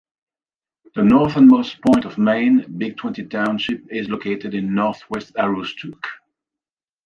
The 0.95 1.03
northernmost 1.03 1.79
point 1.83 2.05
of 2.05 2.17
Maine, 2.17 2.65
Big 2.79 2.97
Twenty 2.97 3.23
Township 3.23 3.85
is 3.93 4.09
located 4.09 4.55
in 4.55 4.73
Northwest 4.73 5.31
Aroostook. 5.37 6.03